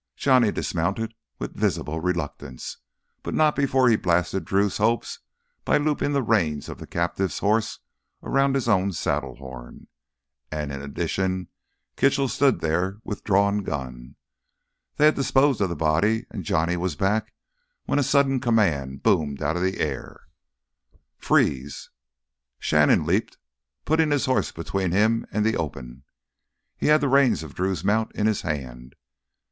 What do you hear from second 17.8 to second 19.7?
when a sudden command boomed out of